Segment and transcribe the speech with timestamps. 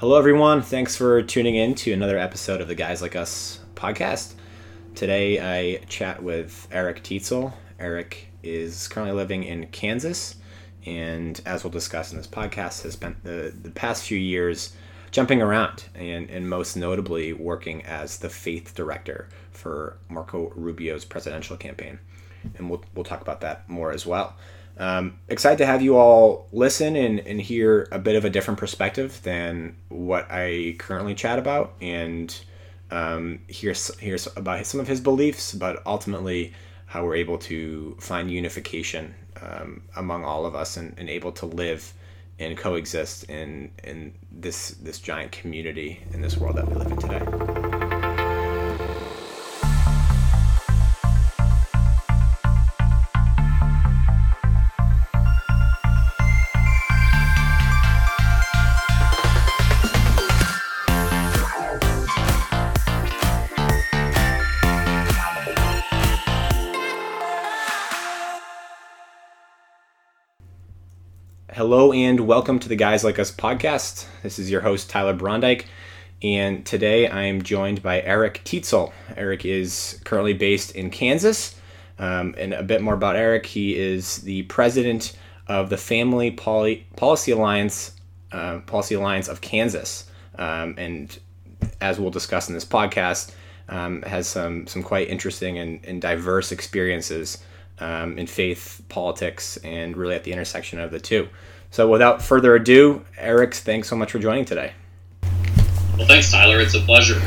[0.00, 0.62] Hello, everyone.
[0.62, 4.32] Thanks for tuning in to another episode of the Guys Like Us podcast.
[4.94, 7.52] Today, I chat with Eric Teetsel.
[7.78, 10.36] Eric is currently living in Kansas,
[10.86, 14.74] and as we'll discuss in this podcast, has spent the, the past few years
[15.10, 21.58] jumping around and, and most notably working as the faith director for Marco Rubio's presidential
[21.58, 21.98] campaign.
[22.56, 24.34] And we'll, we'll talk about that more as well.
[24.80, 28.58] Um, excited to have you all listen and, and hear a bit of a different
[28.58, 32.34] perspective than what I currently chat about and
[32.90, 36.54] um, hear, hear about some of his beliefs, but ultimately
[36.86, 41.44] how we're able to find unification um, among all of us and, and able to
[41.44, 41.92] live
[42.38, 46.96] and coexist in, in this, this giant community in this world that we live in
[46.96, 47.59] today.
[71.70, 74.04] Hello and welcome to the Guys Like Us podcast.
[74.24, 75.66] This is your host, Tyler Brondike,
[76.20, 78.92] and today I am joined by Eric Teetsel.
[79.16, 81.54] Eric is currently based in Kansas.
[81.96, 86.88] Um, and a bit more about Eric he is the president of the Family Poly-
[86.96, 87.92] Policy Alliance,
[88.32, 90.10] uh, Policy Alliance of Kansas.
[90.40, 91.16] Um, and
[91.80, 93.32] as we'll discuss in this podcast,
[93.68, 97.38] um, has some, some quite interesting and, and diverse experiences
[97.78, 101.28] um, in faith, politics, and really at the intersection of the two.
[101.72, 104.72] So, without further ado, Eric, thanks so much for joining today.
[105.96, 106.58] Well, thanks, Tyler.
[106.58, 107.20] It's a pleasure.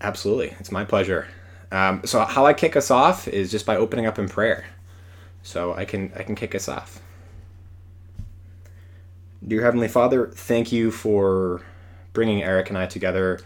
[0.00, 1.28] Absolutely, it's my pleasure.
[1.70, 4.64] Um, so, how I kick us off is just by opening up in prayer.
[5.42, 7.00] So, I can I can kick us off.
[9.46, 11.60] Dear Heavenly Father, thank you for
[12.14, 13.40] bringing Eric and I together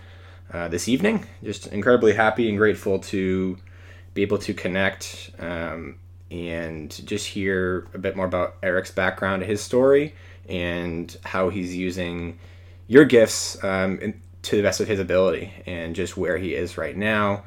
[0.53, 1.27] uh, this evening.
[1.43, 3.59] Just incredibly happy and grateful to
[4.15, 5.97] be able to connect um,
[6.31, 10.15] and just hear a bit more about Eric's background, his story,
[10.49, 12.39] and how he's using
[12.87, 16.97] your gifts um, to the best of his ability, and just where he is right
[16.97, 17.45] now,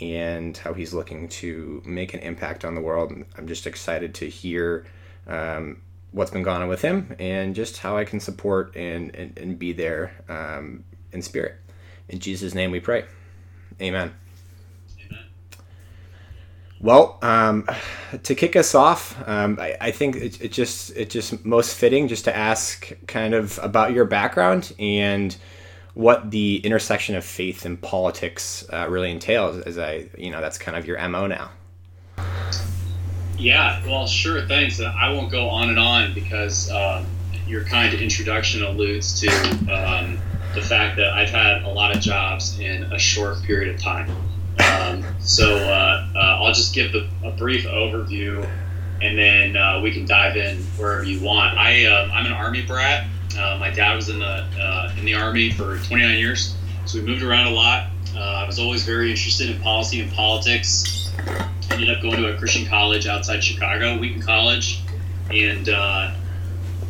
[0.00, 3.12] and how he's looking to make an impact on the world.
[3.36, 4.86] I'm just excited to hear
[5.26, 9.38] um, what's been going on with him, and just how I can support and, and,
[9.38, 11.56] and be there um, in spirit.
[12.08, 13.04] In Jesus' name we pray.
[13.80, 14.12] Amen.
[16.82, 17.68] Well, um,
[18.24, 22.08] to kick us off, um, I, I, think it, it, just it just most fitting
[22.08, 25.34] just to ask kind of about your background and
[25.94, 29.58] what the intersection of faith and politics uh, really entails.
[29.62, 31.52] As I, you know, that's kind of your mo now.
[33.38, 34.42] Yeah, well, sure.
[34.48, 34.80] Thanks.
[34.80, 37.04] I won't go on and on because uh,
[37.46, 39.28] your kind introduction alludes to
[39.72, 40.18] um,
[40.54, 44.10] the fact that I've had a lot of jobs in a short period of time.
[44.58, 48.46] Um, so uh, uh, I'll just give the, a brief overview,
[49.00, 51.56] and then uh, we can dive in wherever you want.
[51.56, 53.06] I um, I'm an army brat.
[53.38, 56.54] Uh, my dad was in the uh, in the army for 29 years,
[56.86, 57.88] so we moved around a lot.
[58.14, 61.10] Uh, I was always very interested in policy and politics.
[61.70, 64.82] Ended up going to a Christian college outside Chicago, Wheaton College,
[65.30, 65.68] and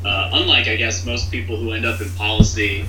[0.04, 2.84] unlike I guess most people who end up in policy,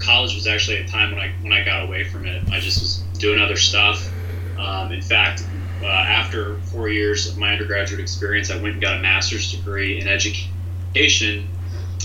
[0.00, 2.42] college was actually a time when I when I got away from it.
[2.50, 4.10] I just was doing other stuff
[4.58, 5.44] um, in fact,
[5.82, 10.00] uh, after four years of my undergraduate experience, I went and got a master's degree
[10.00, 11.48] in education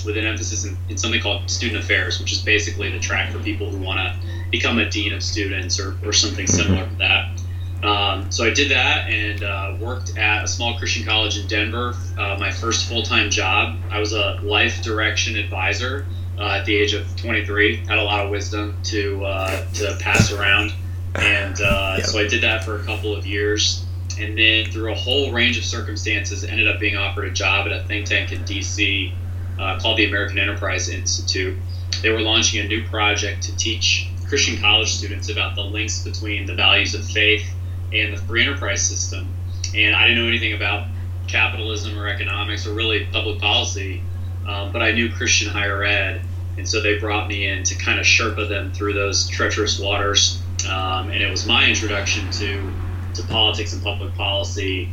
[0.06, 3.40] with an emphasis in, in something called student affairs, which is basically the track for
[3.40, 7.42] people who want to become a dean of students or, or something similar to that.
[7.84, 11.96] Um, so I did that and uh, worked at a small Christian college in Denver.
[12.18, 13.78] Uh, my first full time job.
[13.90, 16.06] I was a life direction advisor
[16.38, 17.78] uh, at the age of 23.
[17.88, 20.74] Had a lot of wisdom to uh, to pass around
[21.16, 22.06] and uh, yep.
[22.06, 23.86] so I did that for a couple of years,
[24.20, 27.74] and then through a whole range of circumstances, ended up being offered a job at
[27.74, 29.14] a think tank in D.C.
[29.60, 31.58] Uh, called the American Enterprise Institute.
[32.02, 36.46] They were launching a new project to teach Christian college students about the links between
[36.46, 37.46] the values of faith
[37.94, 39.28] and the free enterprise system.
[39.76, 40.88] And I didn't know anything about
[41.28, 44.02] capitalism or economics or really public policy,
[44.48, 46.22] um, but I knew Christian higher ed.
[46.58, 50.41] And so they brought me in to kind of Sherpa them through those treacherous waters
[50.68, 52.72] um, and it was my introduction to
[53.16, 54.90] to politics and public policy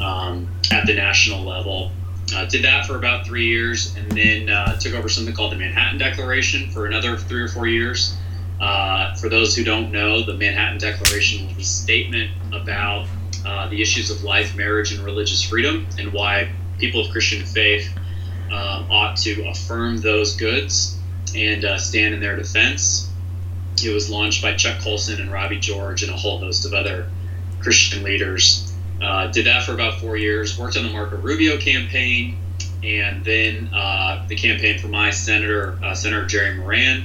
[0.00, 1.90] um, at the national level.
[2.34, 5.56] Uh, did that for about three years, and then uh, took over something called the
[5.56, 8.16] Manhattan Declaration for another three or four years.
[8.60, 13.06] Uh, for those who don't know, the Manhattan Declaration was a statement about
[13.44, 17.92] uh, the issues of life, marriage, and religious freedom, and why people of Christian faith
[18.46, 20.98] um, ought to affirm those goods
[21.34, 23.10] and uh, Stand in Their Defense.
[23.82, 27.08] It was launched by Chuck Colson and Robbie George and a whole host of other
[27.60, 28.72] Christian leaders.
[29.00, 30.58] Uh, did that for about four years.
[30.58, 32.38] Worked on the Marco Rubio campaign,
[32.82, 37.04] and then uh, the campaign for my senator, uh, Senator Jerry Moran.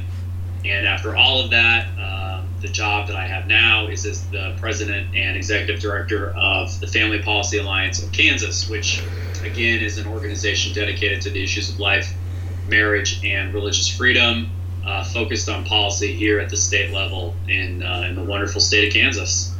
[0.65, 4.55] And after all of that, uh, the job that I have now is as the
[4.59, 9.01] president and executive director of the Family Policy Alliance of Kansas, which
[9.43, 12.11] again is an organization dedicated to the issues of life,
[12.67, 14.49] marriage, and religious freedom,
[14.87, 18.87] uh, focused on policy here at the state level in, uh, in the wonderful state
[18.87, 19.53] of Kansas.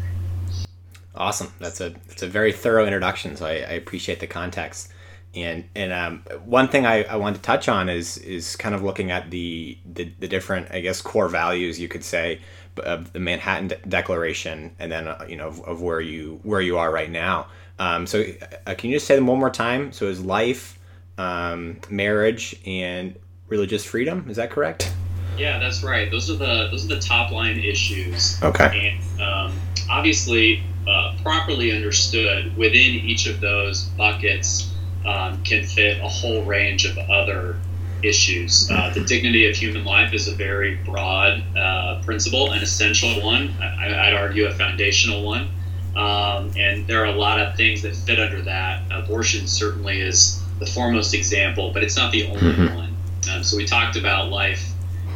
[1.14, 1.52] Awesome.
[1.60, 3.36] That's a that's a very thorough introduction.
[3.36, 4.92] So I, I appreciate the context.
[5.34, 8.84] And and um, one thing I, I want to touch on is is kind of
[8.84, 12.40] looking at the, the the different I guess core values you could say
[12.78, 16.62] of the Manhattan De- Declaration, and then uh, you know of, of, where you where
[16.62, 17.48] you are right now.
[17.80, 18.24] Um, so
[18.68, 19.92] uh, can you just say them one more time?
[19.92, 20.78] So is life,
[21.18, 23.16] um, marriage, and
[23.48, 24.30] religious freedom.
[24.30, 24.92] Is that correct?
[25.38, 26.10] Yeah, that's right.
[26.10, 28.42] Those are the those are the top line issues.
[28.44, 29.00] Okay.
[29.00, 34.74] And um, obviously, uh, properly understood, within each of those buckets
[35.06, 37.58] um, can fit a whole range of other
[38.04, 38.70] issues.
[38.70, 43.54] Uh, the dignity of human life is a very broad uh, principle, an essential one.
[43.62, 45.50] I, would argue a foundational one.
[45.96, 48.84] Um, and there are a lot of things that fit under that.
[48.92, 52.76] Abortion certainly is the foremost example, but it's not the only mm-hmm.
[52.76, 52.96] one.
[53.32, 54.64] Um, so we talked about life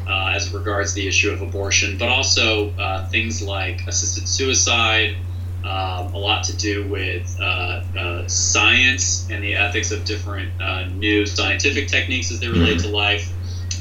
[0.07, 5.15] uh, as regards the issue of abortion, but also uh, things like assisted suicide,
[5.63, 10.85] um, a lot to do with uh, uh, science and the ethics of different uh,
[10.87, 12.89] new scientific techniques as they relate mm-hmm.
[12.89, 13.31] to life,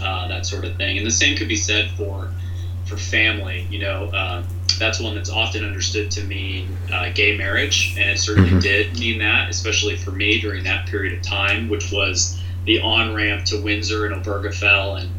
[0.02, 0.98] uh, that sort of thing.
[0.98, 2.30] And the same could be said for
[2.84, 3.66] for family.
[3.70, 4.42] You know, uh,
[4.78, 8.60] that's one that's often understood to mean uh, gay marriage, and it certainly mm-hmm.
[8.60, 13.14] did mean that, especially for me during that period of time, which was the on
[13.14, 15.10] ramp to Windsor and Obergefell and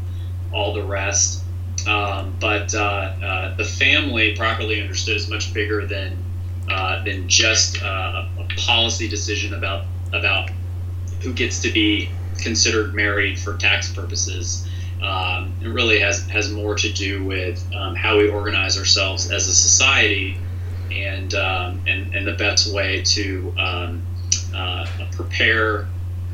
[0.52, 1.44] all the rest.
[1.86, 6.24] Um, but the family, properly understood, is much bigger than
[6.68, 10.50] uh, than just uh, a policy decision about about
[11.22, 14.66] who gets to be considered married for tax purposes.
[15.02, 19.48] Um, it really has has more to do with um, how we organize ourselves as
[19.48, 20.40] a society,
[20.90, 24.06] and um, and and the best way to um,
[24.54, 25.88] uh, prepare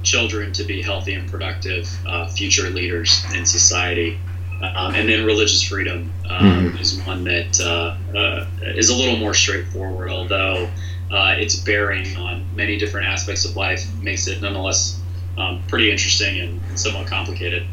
[0.08, 4.18] children to be healthy and productive uh, future leaders in society.
[4.60, 6.78] Um, and then religious freedom um, mm-hmm.
[6.78, 10.68] is one that uh, uh, is a little more straightforward, although
[11.12, 15.00] uh, its bearing on many different aspects of life makes it nonetheless
[15.36, 17.66] um, pretty interesting and somewhat complicated.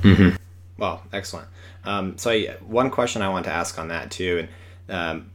[0.00, 0.36] Mm-hmm.
[0.78, 1.48] Well, excellent.
[1.84, 4.48] Um, so, I, one question I want to ask on that too,
[4.88, 5.30] and um,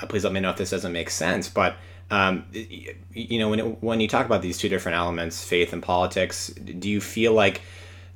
[0.00, 1.76] uh, please let me know if this doesn't make sense, but
[2.10, 5.82] um, you know, when it, when you talk about these two different elements, faith and
[5.82, 7.60] politics, do you feel like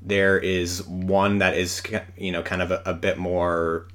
[0.01, 1.83] there is one that is
[2.17, 3.87] you know kind of a, a, bit more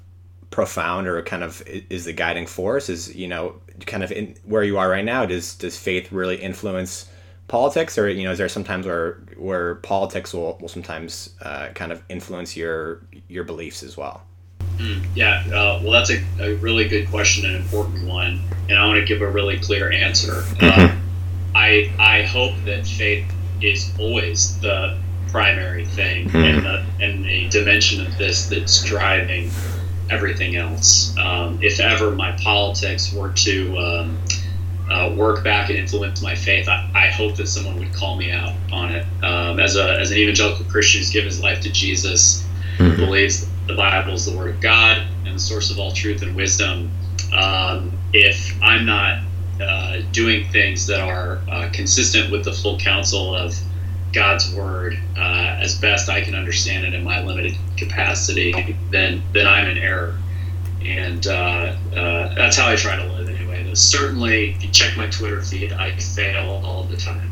[0.50, 2.88] profound or kind of is the guiding force?
[2.88, 3.56] Is you know
[3.86, 7.08] kind of in where you are right now does does faith really influence
[7.48, 7.98] politics?
[7.98, 12.04] Or you know is there sometimes where where politics will, will sometimes uh, kind of
[12.08, 14.22] influence your your beliefs as well
[14.78, 18.86] mm, yeah uh, well that's a, a, really good question an important one and i
[18.86, 20.64] want to give a really clear answer mm-hmm.
[20.64, 23.24] uh, i i hope that faith
[23.60, 24.96] is always the
[25.28, 29.50] primary thing mm and, the, and the dimension of this that's driving
[30.10, 31.16] everything else.
[31.18, 34.18] Um, if ever my politics were to um,
[34.90, 38.30] uh, work back and influence my faith, I, I, hope that someone would call me
[38.30, 39.06] out on it.
[39.22, 42.44] Um, as, a, as an evangelical Christian who's given his life to Jesus,
[42.78, 46.22] mm believes the Bible is the Word of God and the source of all truth
[46.22, 46.90] and wisdom,
[47.32, 49.22] um, if I'm not
[49.60, 53.54] uh, doing things that are uh, consistent with the full counsel of
[54.12, 59.46] God's word uh, as best I can understand it in my limited capacity, then then
[59.46, 60.18] I'm in error,
[60.82, 61.30] and uh,
[61.94, 63.64] uh, that's how I try to live anyway.
[63.64, 67.30] Though certainly, if you check my Twitter feed, I fail all the time.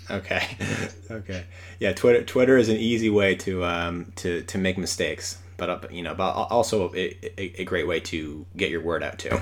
[0.10, 0.56] okay,
[1.10, 1.44] okay,
[1.78, 1.92] yeah.
[1.92, 6.02] Twitter Twitter is an easy way to um, to to make mistakes, but uh, you
[6.02, 9.38] know, but also a, a, a great way to get your word out too.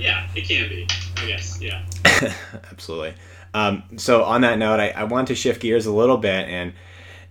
[0.00, 0.88] Yeah, it can be.
[1.18, 1.60] I guess.
[1.60, 1.84] Yeah.
[2.72, 3.14] Absolutely.
[3.54, 6.72] Um, so on that note, I, I want to shift gears a little bit and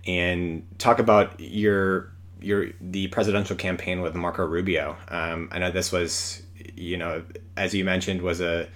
[0.06, 4.96] and talk about your your the presidential campaign with Marco Rubio.
[5.08, 6.42] Um, I know this was
[6.74, 7.24] you know
[7.56, 8.68] as you mentioned was a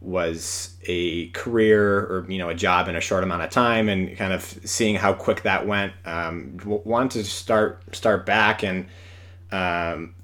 [0.00, 4.16] was a career or you know a job in a short amount of time and
[4.16, 8.86] kind of seeing how quick that went um, wanted to start start back and
[9.50, 10.14] um,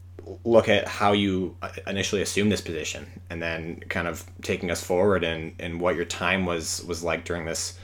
[0.45, 5.25] look at how you initially assumed this position and then kind of taking us forward
[5.25, 7.79] and, and what your time was was like during this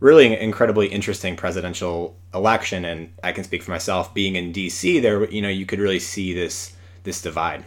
[0.00, 2.84] really incredibly interesting presidential election.
[2.84, 6.00] And I can speak for myself, being in D.C., there, you know, you could really
[6.00, 6.74] see this
[7.04, 7.64] this divide.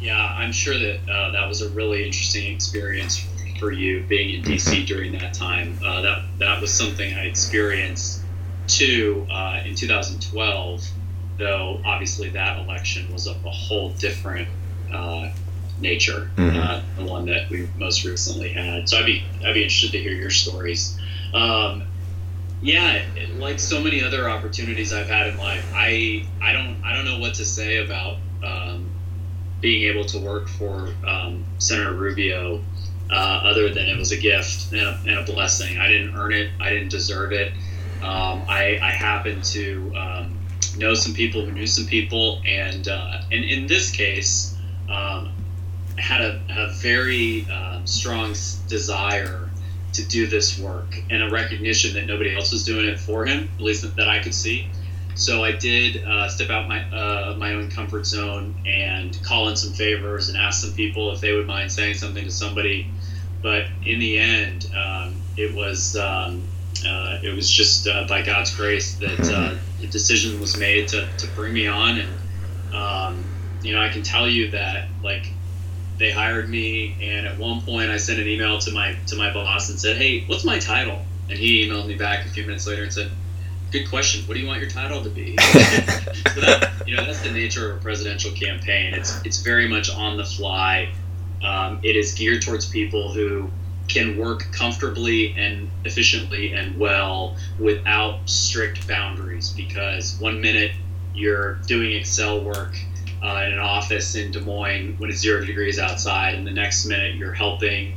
[0.00, 3.26] Yeah, I'm sure that uh, that was a really interesting experience
[3.58, 5.78] for you being in DC during that time.
[5.84, 8.22] Uh, that that was something I experienced
[8.68, 10.86] too uh, in 2012,
[11.38, 14.48] though obviously that election was of a whole different
[14.92, 15.30] uh,
[15.80, 16.58] nature, mm-hmm.
[16.58, 18.88] Uh, the one that we most recently had.
[18.88, 20.98] So I'd be I'd be interested to hear your stories.
[21.34, 21.84] Um,
[22.60, 23.04] yeah,
[23.36, 27.18] like so many other opportunities I've had in life, I I don't I don't know
[27.18, 28.90] what to say about um,
[29.60, 32.62] being able to work for um, Senator Rubio,
[33.10, 35.78] uh, other than it was a gift and a, and a, blessing.
[35.78, 36.50] I didn't earn it.
[36.60, 37.52] I didn't deserve it.
[38.02, 40.38] Um, I, I happened to um,
[40.78, 44.56] know some people who knew some people, and uh, and in this case,
[44.88, 45.32] um,
[45.96, 48.34] had a, a very uh, strong
[48.68, 49.48] desire
[49.92, 53.48] to do this work and a recognition that nobody else was doing it for him,
[53.54, 54.68] at least that I could see.
[55.18, 59.56] So I did uh, step out my uh, my own comfort zone and call in
[59.56, 62.88] some favors and ask some people if they would mind saying something to somebody.
[63.42, 66.44] But in the end, um, it was um,
[66.86, 71.08] uh, it was just uh, by God's grace that uh, the decision was made to,
[71.18, 73.24] to bring me on, and um,
[73.62, 75.32] you know I can tell you that like
[75.98, 79.32] they hired me, and at one point I sent an email to my to my
[79.32, 82.66] boss and said, "Hey, what's my title?" And he emailed me back a few minutes
[82.68, 83.10] later and said,
[83.70, 84.26] good question.
[84.26, 85.36] What do you want your title to be?
[85.36, 88.94] so that, you know, that's the nature of a presidential campaign.
[88.94, 90.90] It's it's very much on the fly.
[91.42, 93.50] Um, it is geared towards people who
[93.88, 99.50] can work comfortably and efficiently and well without strict boundaries.
[99.50, 100.72] Because one minute
[101.14, 102.76] you're doing Excel work
[103.22, 106.86] uh, in an office in Des Moines when it's zero degrees outside, and the next
[106.86, 107.96] minute you're helping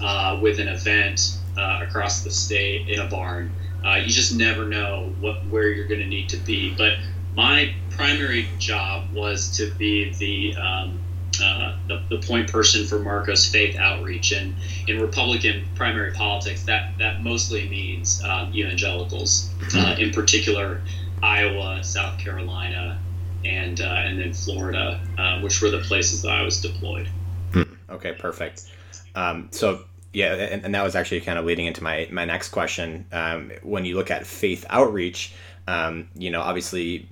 [0.00, 3.52] uh, with an event uh, across the state in a barn.
[3.84, 6.74] Uh, you just never know what where you're going to need to be.
[6.74, 6.94] But
[7.36, 11.00] my primary job was to be the, um,
[11.42, 14.54] uh, the, the point person for Marco's faith outreach, and
[14.86, 20.80] in Republican primary politics, that that mostly means um, evangelicals, uh, in particular
[21.22, 23.00] Iowa, South Carolina,
[23.44, 27.08] and uh, and then Florida, uh, which were the places that I was deployed.
[27.52, 27.62] Hmm.
[27.90, 28.70] Okay, perfect.
[29.14, 29.84] Um, so
[30.14, 33.06] yeah, and, and, that was actually kind of leading into my my next question.
[33.12, 35.34] Um, when you look at faith outreach,
[35.66, 37.08] um, you know, obviously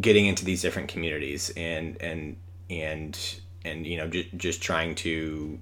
[0.00, 2.36] getting into these different communities and and
[2.70, 5.58] and and you know just just trying to,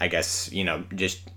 [0.00, 1.30] I guess you know just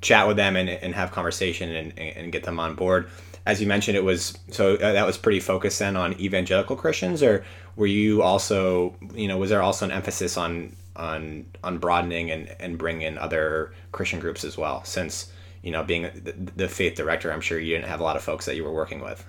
[0.00, 3.10] chat with them and, and have conversation and, and get them on board.
[3.46, 7.22] As you mentioned, it was so uh, that was pretty focused then on evangelical Christians,
[7.22, 7.44] or
[7.76, 12.54] were you also you know was there also an emphasis on on on broadening and
[12.60, 14.84] and bring in other Christian groups as well.
[14.84, 15.32] Since
[15.62, 18.22] you know, being the, the faith director, I'm sure you didn't have a lot of
[18.22, 19.24] folks that you were working with.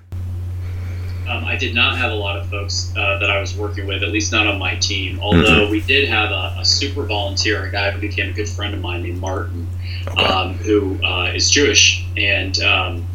[1.30, 4.04] Um, I did not have a lot of folks uh, that I was working with,
[4.04, 5.20] at least not on my team.
[5.22, 5.72] Although mm-hmm.
[5.72, 8.82] we did have a, a, super volunteer, a guy who became a good friend of
[8.82, 9.68] mine named Martin,
[10.08, 10.24] okay.
[10.24, 13.08] um, who uh, is Jewish, and, um,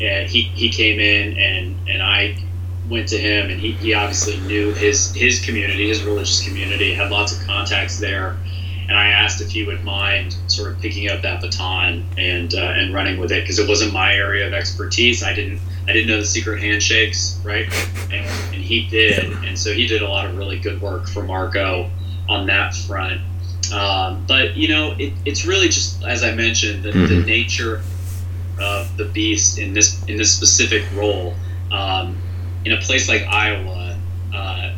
[0.00, 2.36] and he he came in and and I
[2.88, 7.10] went to him, and he, he obviously knew his his community, his religious community, had
[7.10, 8.36] lots of contacts there.
[8.88, 12.58] And I asked if he would mind sort of picking up that baton and uh,
[12.58, 15.22] and running with it because it wasn't my area of expertise.
[15.22, 17.66] I didn't I didn't know the secret handshakes, right?
[18.12, 21.22] And, and he did, and so he did a lot of really good work for
[21.22, 21.90] Marco
[22.28, 23.20] on that front.
[23.72, 27.06] Um, but you know, it, it's really just as I mentioned, the, mm-hmm.
[27.06, 27.82] the nature
[28.60, 31.34] of the beast in this in this specific role.
[31.72, 32.16] Um,
[32.66, 33.96] in a place like Iowa,
[34.34, 34.72] uh,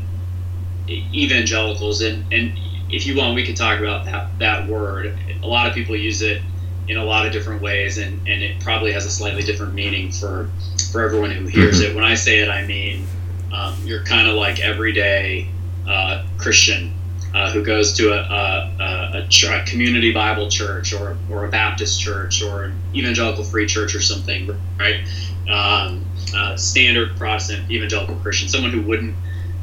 [0.89, 2.53] evangelicals, and, and
[2.91, 5.19] if you want, we could talk about that, that word.
[5.43, 6.43] A lot of people use it
[6.87, 10.13] in a lot of different ways, and, and it probably has a slightly different meaning
[10.13, 10.51] for,
[10.93, 11.93] for everyone who hears mm-hmm.
[11.93, 11.95] it.
[11.95, 13.07] When I say it, I mean
[13.55, 15.49] um, you're kind of like everyday
[15.89, 16.93] uh, Christian
[17.35, 21.99] uh, who goes to a, a, a, a, community Bible church or, or a Baptist
[22.03, 25.07] church or an evangelical free church or something, right?
[25.49, 26.05] Um,
[26.35, 29.17] uh, standard Protestant evangelical Christian, someone who wouldn't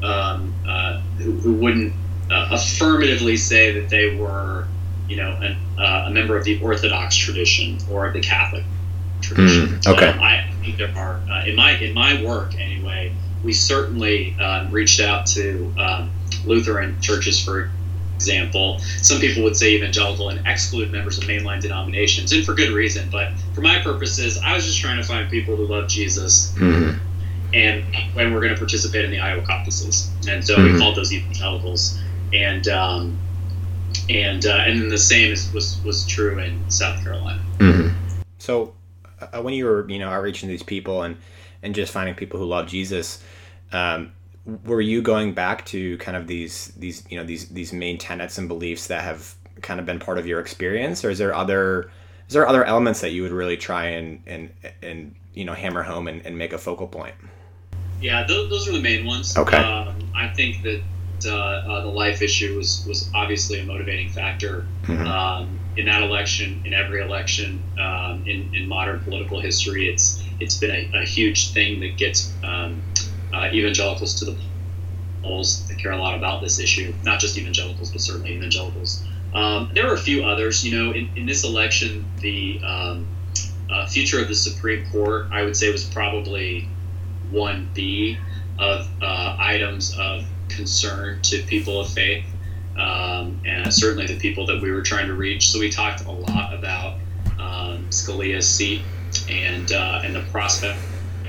[0.03, 1.93] um, uh, who, who, wouldn't
[2.29, 4.67] uh, affirmatively say that they were,
[5.07, 8.63] you know, an, uh, a member of the Orthodox tradition or of the Catholic
[9.21, 9.67] tradition.
[9.67, 10.07] Mm, okay.
[10.07, 13.13] Um, I think there are uh, in my in my work anyway.
[13.43, 16.11] We certainly um, reached out to um,
[16.45, 17.69] Lutheran churches for
[18.15, 18.79] example.
[19.01, 23.09] Some people would say evangelical and exclude members of mainline denominations, and for good reason.
[23.11, 26.53] But for my purposes, I was just trying to find people who love Jesus.
[26.53, 26.99] Mm-hmm.
[27.53, 30.73] And when we're going to participate in the Iowa caucuses, and so mm-hmm.
[30.73, 31.99] we called those evangelicals,
[32.33, 33.17] and um,
[34.09, 37.41] and uh, and then the same is, was was true in South Carolina.
[37.59, 37.95] Mm-hmm.
[38.39, 38.73] So
[39.21, 41.17] uh, when you were you know outreaching these people and
[41.63, 43.23] and just finding people who love Jesus,
[43.71, 44.11] um,
[44.45, 48.37] were you going back to kind of these these you know these these main tenets
[48.37, 51.89] and beliefs that have kind of been part of your experience, or is there other
[52.27, 54.49] is there other elements that you would really try and and
[54.81, 57.15] and you know hammer home and, and make a focal point?
[58.01, 59.37] Yeah, those, those are the main ones.
[59.37, 59.57] Okay.
[59.57, 60.81] Um, I think that
[61.25, 65.07] uh, uh, the life issue was was obviously a motivating factor Mhm.
[65.07, 69.89] um, in that election, in every election, um, in, in modern political history.
[69.89, 72.81] It's it's been a, a huge thing that gets um,
[73.35, 74.37] uh, evangelicals to the
[75.21, 76.93] polls that care a lot about this issue.
[77.03, 79.03] Not just evangelicals, but certainly evangelicals.
[79.33, 80.63] Um, there were a few others.
[80.65, 83.07] You know, in, in this election, the um,
[83.69, 86.69] uh, future of the Supreme Court, I would say, was probably
[87.31, 88.17] one B
[88.57, 92.23] of uh, items of concern to people of faith,
[92.77, 95.49] um, and certainly the people that we were trying to reach.
[95.49, 96.93] So we talked a lot about
[97.37, 98.81] um, Scalia's seat
[99.29, 100.79] and uh, and the prospect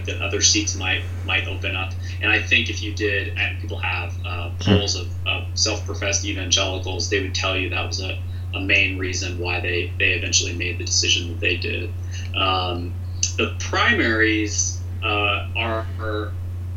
[0.06, 1.92] that other seats might might open up.
[2.22, 7.10] And I think if you did, and people have uh, polls of, of self-professed evangelicals,
[7.10, 8.18] they would tell you that was a,
[8.54, 11.92] a main reason why they they eventually made the decision that they did.
[12.34, 12.94] Um,
[13.36, 16.32] the primaries uh, are, are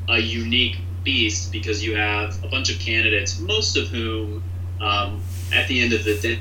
[0.09, 4.43] a unique beast because you have a bunch of candidates, most of whom,
[4.81, 5.21] um,
[5.53, 6.39] at the end of the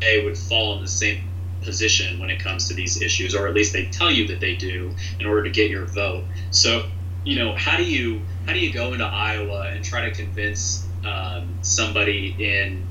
[0.00, 1.22] day, would fall in the same
[1.62, 4.54] position when it comes to these issues, or at least they tell you that they
[4.56, 6.24] do in order to get your vote.
[6.50, 6.86] So,
[7.24, 10.86] you know, how do you how do you go into Iowa and try to convince
[11.04, 12.86] um, somebody in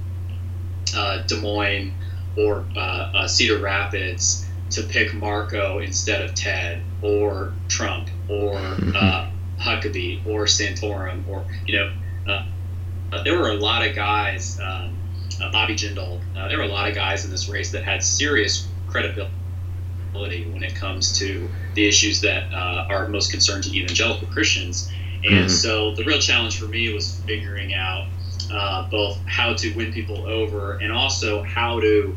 [0.95, 1.93] uh, Des Moines
[2.37, 9.29] or uh, uh, Cedar Rapids to pick Marco instead of Ted or Trump or uh,
[9.59, 11.93] Huckabee or Santorum or you know
[12.27, 12.45] uh,
[13.11, 14.98] uh, there were a lot of guys um,
[15.41, 18.03] uh, Bobby Jindal uh, there were a lot of guys in this race that had
[18.03, 19.29] serious credibility
[20.51, 24.89] when it comes to the issues that uh, are most concerned to evangelical Christians
[25.23, 25.49] and Mhm.
[25.49, 28.05] so the real challenge for me was figuring out
[28.51, 32.15] uh, both how to win people over and also how to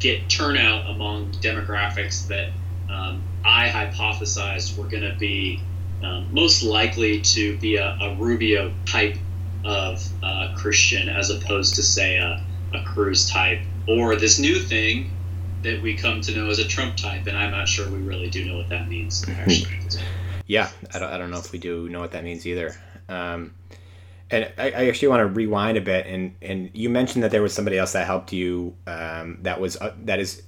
[0.00, 2.50] get turnout among demographics that
[2.88, 5.60] um, I hypothesized were going to be
[6.02, 9.16] um, most likely to be a, a Rubio type
[9.64, 12.44] of uh, Christian as opposed to, say, a,
[12.74, 15.10] a Cruz type or this new thing
[15.62, 17.26] that we come to know as a Trump type.
[17.26, 19.68] And I'm not sure we really do know what that means, actually.
[20.46, 22.74] Yeah, I don't, I don't know if we do know what that means either.
[23.08, 23.54] Um,
[24.30, 27.42] and I, I actually want to rewind a bit, and, and you mentioned that there
[27.42, 30.42] was somebody else that helped you um, that was uh, that is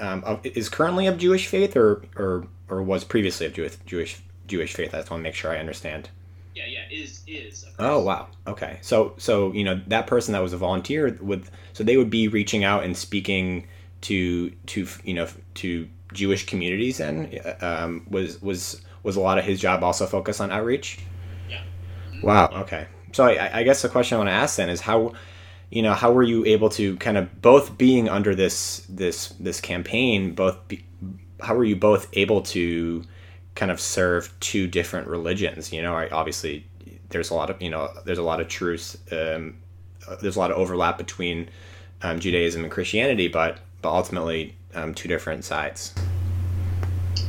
[0.00, 4.22] um, of- is currently of Jewish faith or or, or was previously of Jewish Jewish
[4.46, 4.94] Jewish faith.
[4.94, 6.08] I just want to make sure I understand.
[6.54, 7.66] Yeah, yeah, is, is.
[7.78, 8.28] Oh wow.
[8.46, 8.78] Okay.
[8.82, 12.28] So so you know that person that was a volunteer would so they would be
[12.28, 13.66] reaching out and speaking
[14.02, 16.98] to to you know to Jewish communities.
[16.98, 20.98] Then um, was was was a lot of his job also focused on outreach.
[21.48, 21.62] Yeah.
[22.22, 22.50] Wow.
[22.52, 22.86] Okay.
[23.12, 25.12] So I, I guess the question I want to ask then is how
[25.70, 29.60] you know how were you able to kind of both being under this this this
[29.60, 30.84] campaign both be,
[31.40, 33.04] how were you both able to
[33.54, 35.94] kind of serve two different religions you know?
[35.94, 36.66] I- obviously
[37.10, 39.56] there's a lot of you know there's a lot of truths um,
[40.08, 41.48] uh, there's a lot of overlap between
[42.02, 45.94] um, Judaism and Christianity but but ultimately um, two different sides.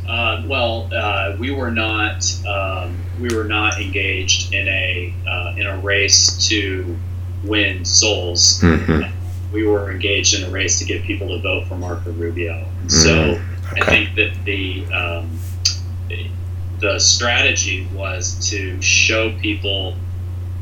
[0.08, 5.68] Uh, well, uh, we were not um, we were not engaged in a uh, in
[5.68, 6.98] a race to
[7.44, 8.64] win souls.
[9.54, 12.66] We were engaged in a race to get people to vote for Marco Rubio.
[12.82, 14.06] And so I okay.
[14.06, 15.30] think that the um,
[16.80, 19.96] the strategy was to show people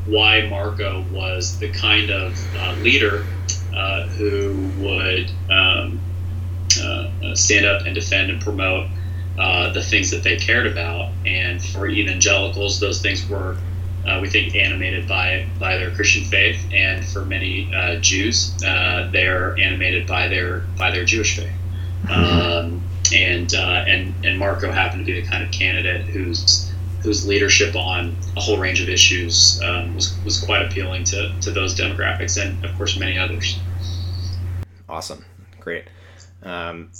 [0.06, 3.24] why Marco was the kind of uh, leader
[3.74, 6.00] uh, who would um,
[6.82, 8.88] uh, stand up and defend and promote
[9.38, 11.12] uh, the things that they cared about.
[11.24, 13.56] And for evangelicals, those things were,
[14.06, 19.08] uh, we think, animated by by their Christian faith, and for many uh, Jews, uh,
[19.12, 21.52] they're animated by their by their Jewish faith.
[22.10, 22.82] Um,
[23.14, 26.70] and uh, and and Marco happened to be the kind of candidate whose
[27.02, 31.50] whose leadership on a whole range of issues um, was was quite appealing to to
[31.50, 33.58] those demographics, and of course many others.
[34.88, 35.24] Awesome.
[35.60, 35.84] Great.
[36.42, 36.90] Um,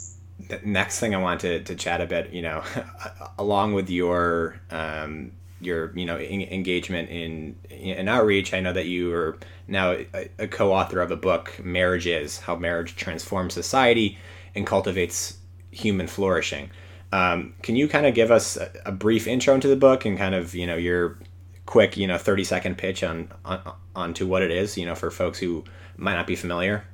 [0.49, 2.63] the next thing I wanted to, to chat a bit, you know,
[3.39, 8.87] along with your um, your you know en- engagement in in outreach, I know that
[8.87, 14.19] you are now a, a co-author of a book, "Marriage Is: How Marriage Transforms Society
[14.55, 15.37] and Cultivates
[15.71, 16.71] Human Flourishing."
[17.13, 20.17] Um, can you kind of give us a, a brief intro into the book and
[20.17, 21.19] kind of you know your
[21.67, 23.61] quick you know thirty second pitch on, on
[23.95, 25.65] onto what it is, you know, for folks who
[25.97, 26.85] might not be familiar?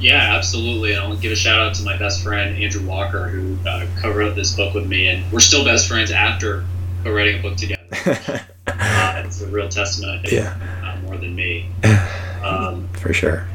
[0.00, 0.92] Yeah, absolutely.
[0.92, 4.34] And I'll give a shout out to my best friend Andrew Walker, who uh, co-wrote
[4.34, 6.64] this book with me, and we're still best friends after
[7.04, 7.82] co-writing a book together.
[8.66, 10.56] uh, it's a real testament, I think, yeah.
[10.84, 11.70] uh, more than me.
[12.44, 13.46] Um, For sure.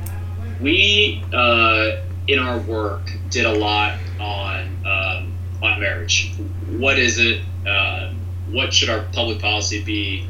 [0.60, 1.98] We uh,
[2.30, 6.32] in our work did a lot on um, on marriage.
[6.70, 7.42] What is it?
[7.68, 8.14] Uh,
[8.52, 10.28] what should our public policy be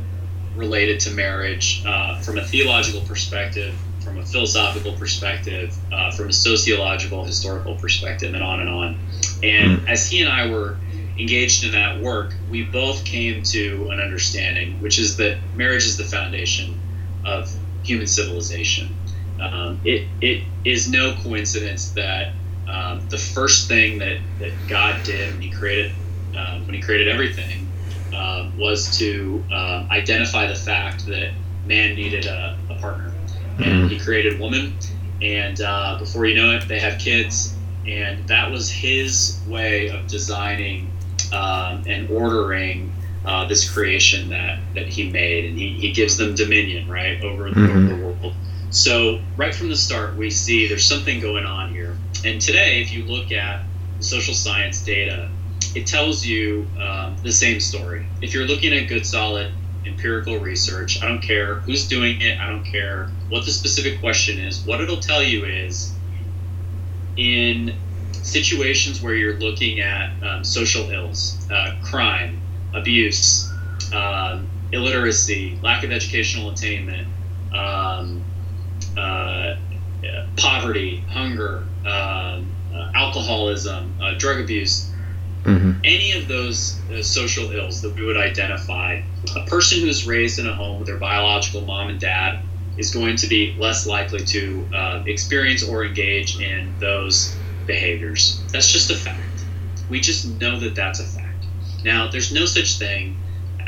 [0.55, 3.75] related to marriage uh, from a theological perspective?
[3.99, 8.99] from a philosophical perspective, uh, from a sociological, historical perspective, and on and on.
[9.43, 9.89] And mm.
[9.89, 10.77] as he and I were
[11.19, 15.97] engaged in that work, we both came to an understanding, which is that marriage is
[15.97, 16.79] the foundation
[17.25, 18.95] of human civilization.
[19.41, 22.33] Um, it, it is no coincidence that
[22.67, 25.91] um, the first thing that, that God did when He created
[26.37, 27.67] um, when He created everything
[28.15, 31.31] um, was to uh, identify the fact that
[31.65, 33.13] man needed a, a partner
[33.59, 34.73] and he created woman.
[35.21, 40.07] And uh, before you know it, they have kids, and that was his way of
[40.07, 40.91] designing
[41.33, 42.93] um, and ordering
[43.25, 47.49] uh, this creation that that he made, and he, he gives them dominion right over,
[47.49, 47.69] mm-hmm.
[47.69, 48.33] over the world.
[48.69, 51.97] So right from the start, we see there's something going on here.
[52.23, 53.63] And today, if you look at
[53.99, 55.29] social science data,
[55.75, 58.05] it tells you um, the same story.
[58.21, 59.51] If you're looking at good, solid
[59.85, 61.01] empirical research.
[61.01, 62.39] I don't care who's doing it.
[62.39, 64.65] I don't care what the specific question is.
[64.65, 65.93] What it'll tell you is
[67.15, 67.75] in
[68.11, 72.41] situations where you're looking at um, social ills, uh, crime,
[72.73, 73.49] abuse,
[73.93, 77.07] um, illiteracy, lack of educational attainment,
[77.53, 78.23] um,
[78.99, 79.55] uh,
[80.37, 84.91] poverty, hunger, um, uh, alcoholism, uh, drug abuse,
[85.43, 85.71] mm-hmm.
[85.83, 89.01] any of those uh, social ills that we would identify,
[89.35, 92.39] a person who's raised in a home with their biological mom and dad
[92.77, 97.35] is going to be less likely to uh, experience or engage in those
[97.65, 98.41] behaviors.
[98.51, 99.19] That's just a fact.
[99.89, 101.45] We just know that that's a fact.
[101.83, 103.17] Now, there's no such thing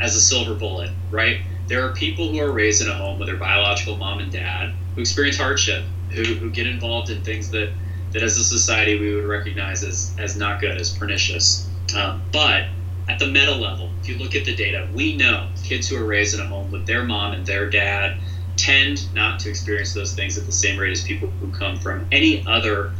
[0.00, 1.40] as a silver bullet, right?
[1.66, 4.74] There are people who are raised in a home with their biological mom and dad
[4.94, 7.72] who experience hardship, who, who get involved in things that
[8.12, 11.66] that as a society we would recognize as, as not good, as pernicious.
[11.96, 12.66] Um, but
[13.08, 16.04] at the meta level, if you look at the data, we know kids who are
[16.04, 18.18] raised in a home with their mom and their dad
[18.56, 22.06] tend not to experience those things at the same rate as people who come from
[22.12, 22.92] any other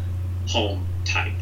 [0.49, 1.35] home type.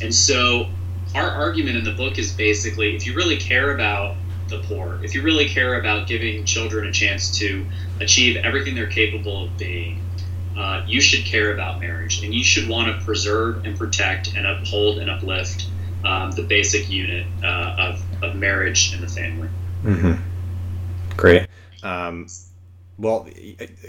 [0.00, 0.68] And so
[1.14, 4.16] our argument in the book is basically if you really care about
[4.48, 7.66] the poor, if you really care about giving children a chance to
[8.00, 10.02] achieve everything they're capable of being,
[10.56, 14.46] uh, you should care about marriage and you should want to preserve and protect and
[14.46, 15.68] uphold and uplift
[16.04, 19.48] um, the basic unit uh, of, of marriage and the family.
[19.84, 20.14] Mm-hmm.
[21.16, 21.46] Great.
[21.82, 22.26] Um,
[22.98, 23.28] well,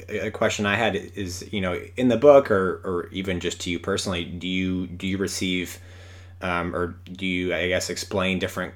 [0.07, 3.71] a, question I had is, you know, in the book or, or even just to
[3.71, 5.79] you personally, do you do you receive
[6.41, 8.73] um, or do you, I guess, explain different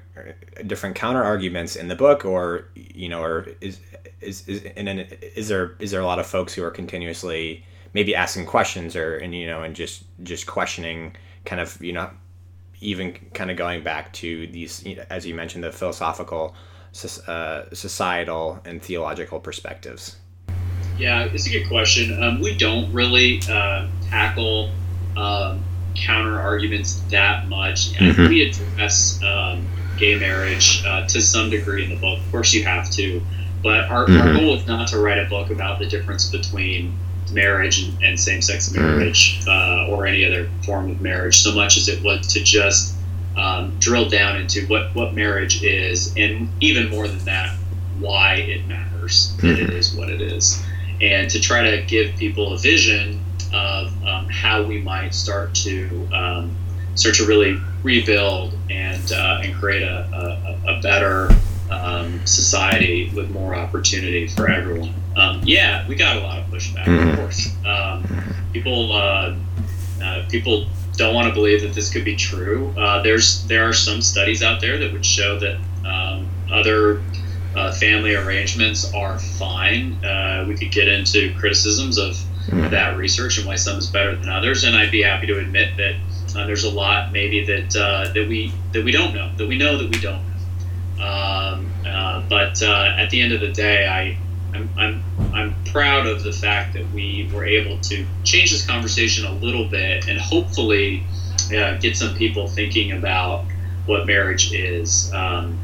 [0.66, 3.80] different counter arguments in the book, or you know, or is
[4.20, 7.64] is is and then is there is there a lot of folks who are continuously
[7.92, 12.10] maybe asking questions or and you know and just just questioning kind of you know
[12.80, 16.54] even kind of going back to these as you mentioned the philosophical
[17.26, 20.16] uh, societal and theological perspectives?
[20.98, 22.22] Yeah it's a good question.
[22.22, 24.70] Um, we don't really uh, tackle
[25.16, 25.64] um,
[25.94, 28.28] counter arguments that much mm-hmm.
[28.28, 32.64] we address um, gay marriage uh, to some degree in the book of course you
[32.64, 33.22] have to
[33.62, 34.20] but our, mm-hmm.
[34.20, 36.96] our goal is not to write a book about the difference between
[37.32, 38.76] marriage and, and same-sex mm.
[38.76, 42.94] marriage uh, or any other form of marriage so much as it was to just
[43.36, 47.56] um, drill down into what, what marriage is and even more than that
[47.98, 49.76] why it matters that it mm-hmm.
[49.76, 50.62] is what it is
[51.00, 53.20] and to try to give people a vision
[53.54, 56.56] of um, how we might start to um,
[56.94, 61.30] start to really rebuild and uh, and create a, a, a better
[61.70, 64.94] um, society with more opportunity for everyone.
[65.16, 67.10] Um, yeah, we got a lot of pushback, mm-hmm.
[67.10, 67.54] of course.
[67.64, 69.36] Um, people, uh,
[70.02, 72.72] uh, people don't want to believe that this could be true.
[72.76, 77.02] Uh, there's there are some studies out there that would show that um, other
[77.56, 79.92] uh, family arrangements are fine.
[80.04, 82.70] Uh, we could get into criticisms of mm-hmm.
[82.70, 85.76] that research and why some is better than others, and I'd be happy to admit
[85.76, 85.94] that
[86.36, 87.70] uh, there's a lot maybe that
[88.14, 90.34] that we that we don't know that we know that we don't know.
[91.04, 94.16] Um, uh, but uh, at the end of the day, I,
[94.56, 95.04] I'm, I'm,
[95.34, 99.68] I'm proud of the fact that we were able to change this conversation a little
[99.68, 101.02] bit and hopefully
[101.56, 103.44] uh, get some people thinking about
[103.86, 105.58] what marriage is um,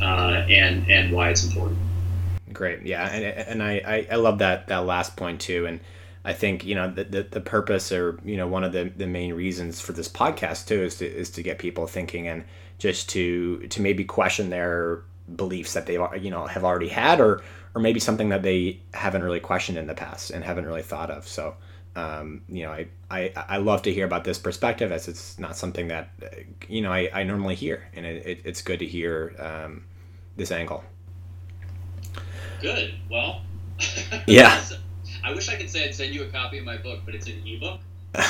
[0.00, 1.78] uh, and, and why it's important.
[2.52, 2.82] Great.
[2.82, 3.06] Yeah.
[3.08, 5.66] And, and I, I, I love that, that last point too.
[5.66, 5.80] And
[6.24, 9.06] I think you know the, the, the purpose or you know one of the, the
[9.06, 12.44] main reasons for this podcast too is to is to get people thinking and
[12.78, 15.02] just to to maybe question their
[15.36, 17.42] beliefs that they you know have already had or
[17.74, 21.10] or maybe something that they haven't really questioned in the past and haven't really thought
[21.10, 21.26] of.
[21.28, 21.54] So
[21.98, 25.56] um, you know, I, I, I love to hear about this perspective as it's not
[25.56, 26.10] something that,
[26.68, 29.84] you know, I, I normally hear and it, it it's good to hear um,
[30.36, 30.84] this angle.
[32.60, 32.94] Good.
[33.10, 33.42] Well,
[34.26, 34.62] yeah.
[35.24, 37.26] I wish I could say I'd send you a copy of my book, but it's
[37.26, 37.80] an ebook.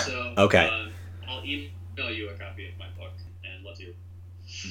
[0.04, 0.66] So okay.
[0.66, 0.88] Uh,
[1.28, 3.12] I'll email you a copy of my book
[3.44, 3.94] and love you.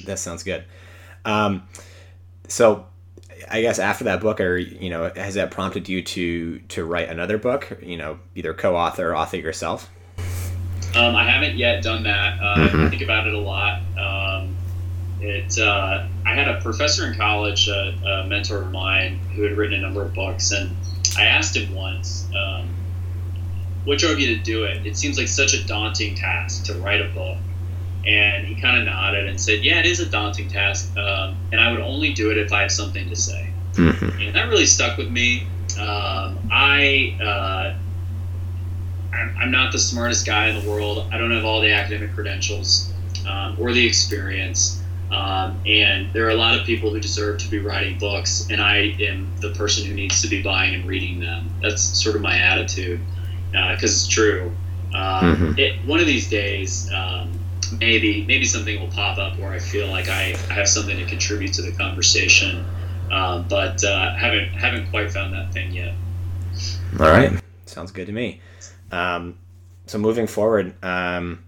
[0.04, 0.64] That sounds good.
[1.24, 1.68] Um,
[2.48, 2.86] so
[3.50, 7.08] I guess after that book, or you know, has that prompted you to to write
[7.08, 7.78] another book?
[7.82, 9.90] You know, either co-author or author yourself.
[10.94, 12.40] Um, I haven't yet done that.
[12.40, 12.80] Uh, mm-hmm.
[12.86, 13.82] I think about it a lot.
[13.98, 14.56] Um,
[15.20, 15.58] it.
[15.58, 19.78] Uh, I had a professor in college, a, a, mentor of mine, who had written
[19.78, 20.74] a number of books, and
[21.18, 22.68] I asked him once, um,
[23.84, 24.86] "What drove you to do it?
[24.86, 27.38] It seems like such a daunting task to write a book."
[28.06, 31.60] And he kind of nodded and said, "Yeah, it is a daunting task, um, and
[31.60, 34.20] I would only do it if I have something to say." Mm-hmm.
[34.20, 35.46] And that really stuck with me.
[35.78, 37.74] Um, I uh,
[39.14, 41.06] I'm, I'm, not the smartest guy in the world.
[41.12, 42.92] I don't have all the academic credentials
[43.28, 44.77] um, or the experience.
[45.10, 48.60] Um, and there are a lot of people who deserve to be writing books, and
[48.60, 51.50] I am the person who needs to be buying and reading them.
[51.62, 53.00] That's sort of my attitude,
[53.50, 54.52] because uh, it's true.
[54.94, 55.58] Um, mm-hmm.
[55.58, 57.32] It, one of these days, um,
[57.78, 61.06] maybe maybe something will pop up where I feel like I, I have something to
[61.06, 62.64] contribute to the conversation,
[63.10, 65.94] um, but uh, haven't haven't quite found that thing yet.
[67.00, 67.32] All right,
[67.66, 68.40] sounds good to me.
[68.90, 69.38] Um,
[69.86, 71.44] so moving forward, um,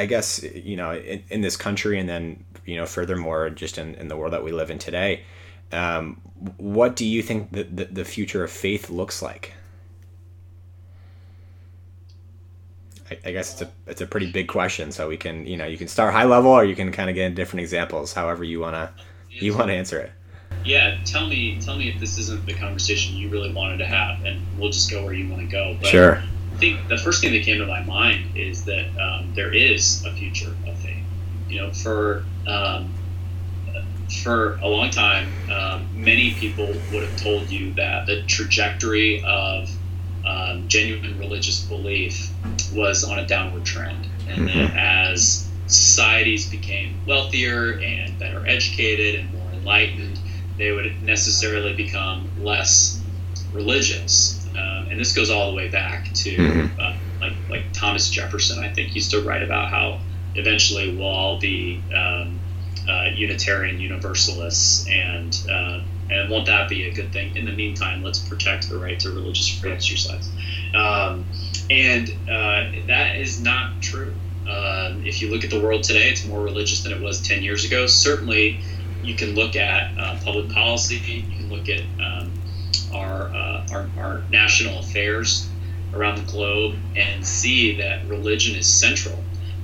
[0.00, 3.94] I guess you know in, in, this country, and then you know furthermore, just in,
[3.96, 5.24] in the world that we live in today,
[5.72, 6.20] um,
[6.56, 9.52] what do you think the, the, the future of faith looks like?
[13.10, 14.90] I, guess it's a it's a pretty big question.
[14.90, 17.14] So we can you know you can start high level or you can kind of
[17.14, 18.92] get in different examples, however you wanna
[19.28, 20.12] you wanna answer it.
[20.64, 24.24] Yeah, tell me tell me if this isn't the conversation you really wanted to have,
[24.24, 25.76] and we'll just go where you want to go.
[25.78, 26.22] But sure.
[26.60, 30.04] I think the first thing that came to my mind is that um, there is
[30.04, 31.02] a future of faith.
[31.48, 32.92] You know, for um,
[34.22, 39.70] for a long time, um, many people would have told you that the trajectory of
[40.26, 42.30] um, genuine religious belief
[42.74, 44.06] was on a downward trend.
[44.28, 44.58] And mm-hmm.
[44.58, 50.20] then as societies became wealthier and better educated and more enlightened,
[50.58, 53.00] they would necessarily become less
[53.54, 54.39] religious.
[54.50, 56.80] Um, and this goes all the way back to mm-hmm.
[56.80, 58.62] uh, like like Thomas Jefferson.
[58.62, 60.00] I think used to write about how
[60.34, 62.40] eventually we'll all be um,
[62.88, 67.36] uh, Unitarian Universalists and uh, and won't that be a good thing?
[67.36, 70.28] In the meantime, let's protect the right to religious free exercise.
[70.74, 71.24] Um,
[71.70, 74.12] and uh, that is not true.
[74.48, 77.42] Uh, if you look at the world today, it's more religious than it was 10
[77.42, 77.86] years ago.
[77.86, 78.58] Certainly,
[79.02, 82.19] you can look at uh, public policy, you can look at um,
[83.20, 85.48] our, uh, our, our national affairs
[85.94, 89.18] around the globe and see that religion is central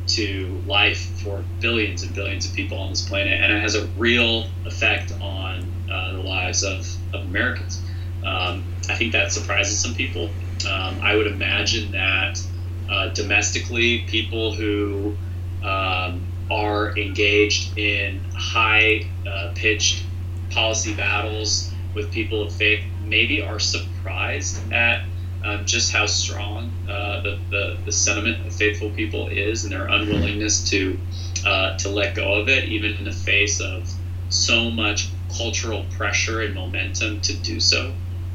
[0.07, 3.87] to life for billions and billions of people on this planet, and it has a
[3.99, 7.83] real effect on uh, the lives of, of Americans.
[8.25, 10.31] Um, I think that surprises some people.
[10.69, 12.40] Um, I would imagine that
[12.88, 15.16] uh, domestically, people who
[15.62, 20.05] um, are engaged in high uh, pitched
[20.51, 25.05] policy battles with people of faith maybe are surprised at
[25.45, 29.87] um, just how strong uh, the, the, the, sentiment of faithful people is and their
[29.87, 30.99] unwillingness to
[31.45, 33.88] uh, to let go of it, even in the face of
[34.29, 37.92] so much cultural pressure and momentum to do so.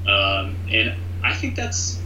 [0.07, 1.99] Um, and I think that's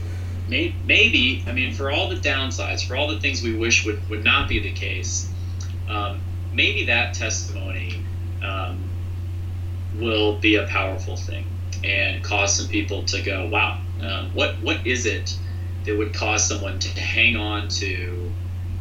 [0.47, 4.09] may, maybe, I mean, for all the downsides, for all the things we wish would,
[4.09, 5.29] would not be the case,
[5.87, 6.19] um,
[6.51, 8.03] maybe that testimony
[8.43, 8.89] um,
[9.99, 11.45] will be a powerful thing
[11.85, 15.35] and cause some people to go, wow, uh, what what is it
[15.85, 18.31] that would cause someone to hang on to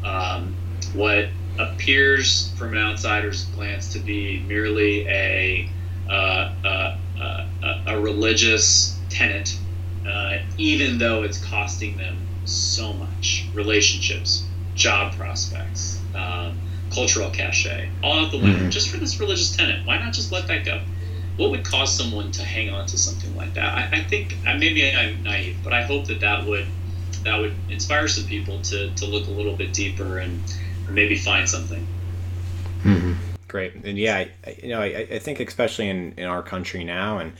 [0.04, 0.54] um,
[0.94, 5.68] what appears from an outsider's glance to be merely a
[6.08, 7.46] uh, uh, uh,
[7.86, 9.56] a religious tenet,
[10.06, 16.58] uh, even though it's costing them so much relationships, job prospects, um,
[16.92, 18.70] cultural cachet, all out the window mm-hmm.
[18.70, 19.86] just for this religious tenet.
[19.86, 20.80] Why not just let that go?
[21.36, 23.74] What would cause someone to hang on to something like that?
[23.76, 26.66] I, I think maybe I'm naive, but I hope that that would
[27.24, 30.40] that would inspire some people to, to look a little bit deeper and
[30.88, 31.86] maybe find something.
[32.82, 33.14] Mm-hmm.
[33.48, 37.18] Great, and yeah, I, you know, I, I think especially in, in our country now,
[37.18, 37.32] and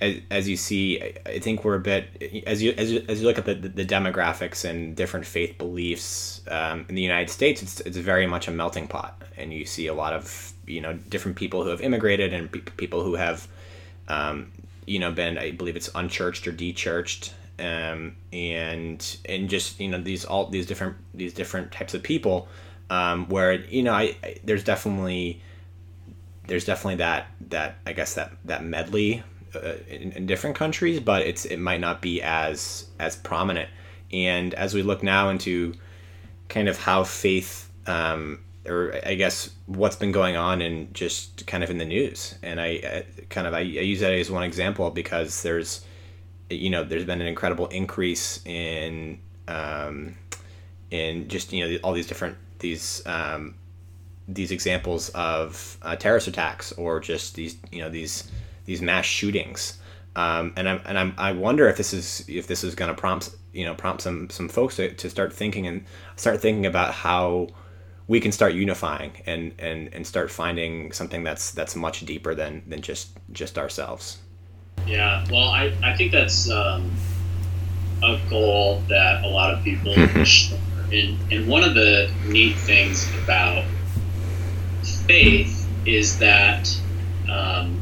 [0.00, 3.26] as, as you see, I think we're a bit as you as you, as you
[3.26, 7.80] look at the, the demographics and different faith beliefs um, in the United States, it's
[7.80, 11.36] it's very much a melting pot, and you see a lot of you know different
[11.36, 13.48] people who have immigrated and pe- people who have
[14.08, 14.50] um,
[14.86, 20.00] you know been I believe it's unchurched or dechurched, um, and and just you know
[20.00, 22.48] these all these different these different types of people
[22.90, 25.40] um, where you know I, I there's definitely
[26.46, 29.22] there's definitely that that I guess that that medley
[29.54, 33.68] uh, in, in, different countries, but it's it might not be as as prominent.
[34.12, 35.74] And as we look now into
[36.48, 41.62] kind of how faith, um, or I guess what's been going on and just kind
[41.62, 44.42] of in the news, and I, I kind of I, I use that as one
[44.42, 45.84] example because there's
[46.50, 50.16] you know there's been an incredible increase in um,
[50.90, 53.54] in just you know all these different these um,
[54.28, 58.30] these examples of uh, terrorist attacks or just these you know these
[58.64, 59.78] these mass shootings.
[60.16, 62.98] Um, and I'm and I'm, I wonder if this is if this is going to
[62.98, 65.84] prompt you know prompt some some folks to, to start thinking and
[66.16, 67.48] start thinking about how
[68.06, 72.62] we can start unifying and, and, and start finding something that's that's much deeper than,
[72.66, 74.18] than just just ourselves.
[74.86, 76.90] Yeah, well, I, I think that's um,
[78.02, 80.54] a goal that a lot of people mm-hmm.
[80.92, 83.64] And, and one of the neat things about
[85.06, 86.68] faith is that
[87.28, 87.80] um,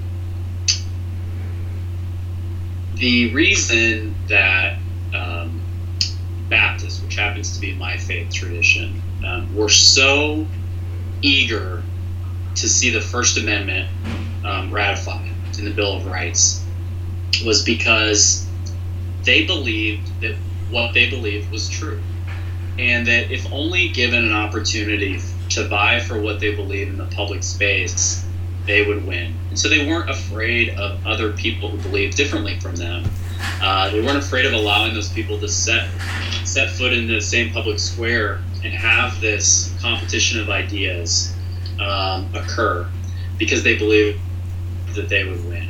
[2.94, 4.78] the reason that
[5.12, 5.60] um,
[6.48, 10.46] Baptists, which happens to be my faith tradition, um, were so
[11.22, 11.82] eager
[12.54, 13.88] to see the First Amendment
[14.44, 16.64] um, ratified in the Bill of Rights
[17.44, 18.46] was because
[19.24, 20.34] they believed that
[20.70, 22.00] what they believed was true.
[22.78, 27.06] And that if only given an opportunity to vie for what they believe in the
[27.06, 28.24] public space,
[28.66, 29.34] they would win.
[29.50, 33.04] And so they weren't afraid of other people who believed differently from them.
[33.60, 35.88] Uh, they weren't afraid of allowing those people to set
[36.44, 41.34] set foot in the same public square and have this competition of ideas
[41.80, 42.88] um, occur
[43.38, 44.20] because they believed
[44.94, 45.68] that they would win.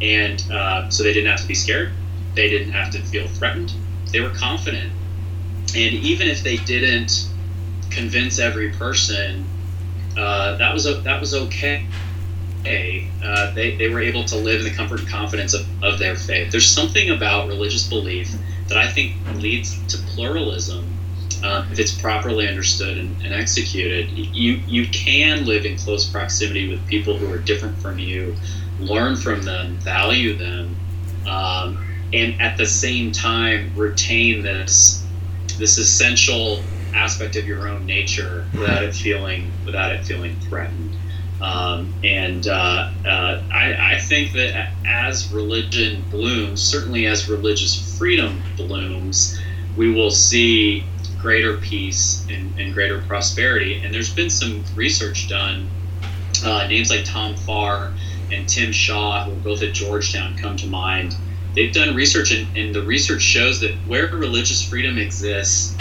[0.00, 1.92] And uh, so they didn't have to be scared.
[2.34, 3.72] They didn't have to feel threatened.
[4.12, 4.92] They were confident.
[5.74, 7.28] And even if they didn't
[7.90, 9.46] convince every person,
[10.16, 11.86] uh, that was that was okay
[13.22, 16.16] uh, they, they were able to live in the comfort and confidence of, of their
[16.16, 16.50] faith.
[16.50, 18.32] There's something about religious belief
[18.68, 20.97] that I think leads to pluralism
[21.42, 24.10] uh, if it's properly understood and, and, executed.
[24.10, 28.34] You, you can live in close proximity with people who are different from you,
[28.80, 30.76] learn from them, value them,
[31.28, 35.04] um, and at the same time retain this
[35.58, 36.62] this essential
[36.94, 40.96] aspect of your own nature without it feeling without it feeling threatened.
[41.40, 48.42] Um, and uh, uh, I, I, think that as religion blooms, certainly as religious freedom
[48.56, 49.38] blooms,
[49.76, 50.84] we will see
[51.20, 53.82] greater peace and, and greater prosperity.
[53.82, 55.68] And there's been some research done.
[56.44, 57.92] Uh, names like Tom Farr
[58.30, 61.16] and Tim Shah, who are both at Georgetown, come to mind.
[61.54, 65.76] They've done research, and, and the research shows that where religious freedom exists,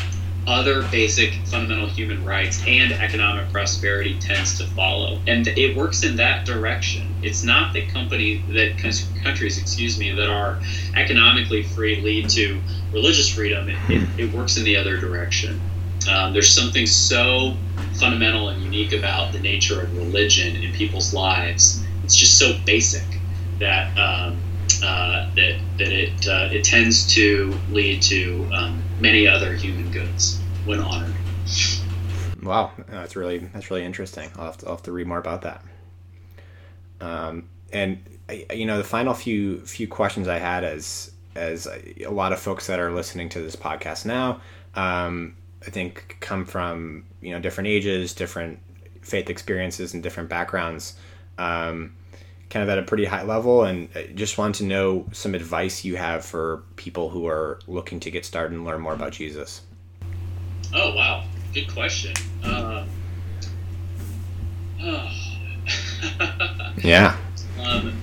[0.48, 5.20] other basic fundamental human rights and economic prosperity tends to follow.
[5.28, 7.14] And it works in that direction.
[7.22, 8.78] It's not that company that
[9.24, 10.60] countries excuse me that are
[10.96, 12.62] economically free lead to
[12.94, 13.68] religious freedom.
[13.70, 15.60] It, it, it works in the other direction.
[16.10, 17.58] Um, there's something so
[18.00, 21.84] fundamental and unique about the nature of religion in people's lives.
[22.06, 23.04] It's just so basic
[23.60, 24.40] that um,
[24.84, 30.40] uh, that that it uh, it tends to lead to um, many other human goods
[30.66, 31.14] when honored.
[32.42, 34.30] Wow, that's really that's really interesting.
[34.38, 35.64] I'll have to, I'll have to read more about that.
[37.02, 38.02] Um, and
[38.54, 42.68] you know, the final few few questions I had as as a lot of folks
[42.68, 44.42] that are listening to this podcast now,
[44.76, 45.36] um,
[45.66, 48.60] I think come from you know different ages, different
[49.02, 50.96] faith experiences, and different backgrounds.
[51.38, 51.96] Um,
[52.50, 55.98] kind of at a pretty high level and just want to know some advice you
[55.98, 59.62] have for people who are looking to get started and learn more about Jesus.
[60.74, 62.14] Oh wow, good question.
[62.44, 62.86] Uh,
[64.82, 65.12] oh.
[66.78, 67.18] yeah.
[67.62, 68.00] Um,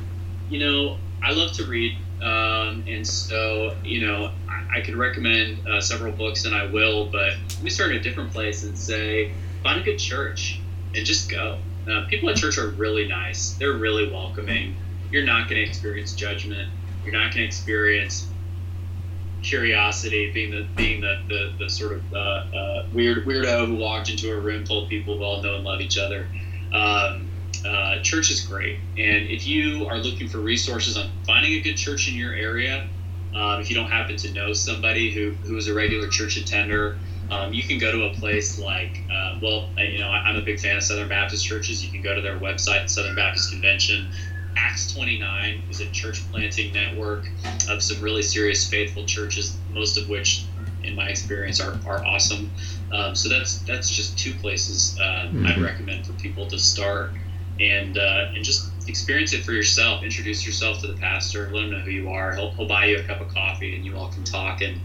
[0.51, 5.67] you know, I love to read, um, and so you know, I, I could recommend
[5.67, 7.07] uh, several books, and I will.
[7.07, 10.61] But let me start in a different place and say, find a good church
[10.95, 11.59] and just go.
[11.89, 13.55] Uh, people at church are really nice.
[13.55, 14.77] They're really welcoming.
[15.11, 16.71] You're not going to experience judgment.
[17.05, 18.29] You're not going to experience
[19.43, 24.11] curiosity, being the being the the, the sort of uh, uh, weird weirdo who walked
[24.11, 26.27] into a room, told people who all know and love each other.
[26.73, 27.31] Um,
[27.65, 28.79] uh, church is great.
[28.97, 32.89] And if you are looking for resources on finding a good church in your area,
[33.35, 36.99] um, if you don't happen to know somebody who, who is a regular church attender,
[37.31, 40.61] um, you can go to a place like, uh, well, you know, I'm a big
[40.61, 41.85] fan of Southern Baptist churches.
[41.85, 44.09] You can go to their website, Southern Baptist Convention.
[44.57, 47.27] Acts 29 is a church planting network
[47.69, 50.45] of some really serious faithful churches, most of which,
[50.85, 52.51] in my experience, are, are awesome.
[52.93, 55.47] Um, so that's that's just two places uh, mm-hmm.
[55.47, 57.11] I'd recommend for people to start
[57.59, 60.05] and uh, and just experience it for yourself.
[60.05, 61.51] Introduce yourself to the pastor.
[61.53, 62.35] Let him know who you are.
[62.35, 64.81] He'll, he'll buy you a cup of coffee, and you all can talk and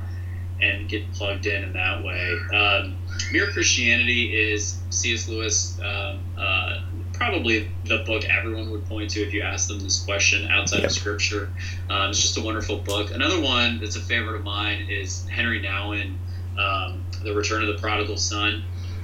[0.62, 2.38] and get plugged in in that way.
[2.54, 2.98] Um,
[3.32, 5.28] Mere Christianity is C.S.
[5.28, 6.82] Lewis, um, uh,
[7.14, 10.86] probably the book everyone would point to if you ask them this question outside yep.
[10.86, 11.52] of Scripture.
[11.90, 13.12] Um, it's just a wonderful book.
[13.12, 16.16] Another one that's a favorite of mine is Henry Nouwen,
[16.58, 18.64] um, The Return of the Prodigal Son.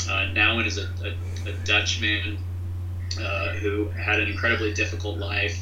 [0.10, 2.38] Uh, Nouwen is a, a, a Dutch man
[3.20, 5.62] uh, who had an incredibly difficult life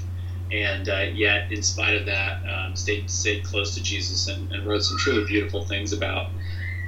[0.52, 4.66] and uh, yet, in spite of that, um, stayed stayed close to Jesus and, and,
[4.66, 6.30] wrote some truly beautiful things about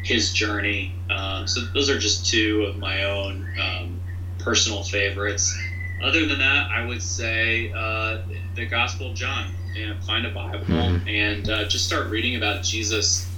[0.04, 0.94] his journey.
[1.10, 4.00] Um, so those are just two of my own um,
[4.40, 5.56] personal favorites.
[6.04, 8.20] Other than that, I would say uh,
[8.56, 9.52] the Gospel of John.
[9.74, 11.08] You know, find a Bible mm-hmm.
[11.08, 13.30] and uh, just start reading about Jesus